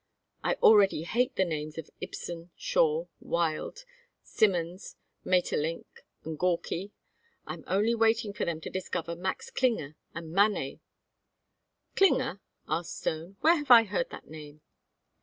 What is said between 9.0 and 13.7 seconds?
Max Klinger and Manet" "Klinger?" asked Stone. "Where have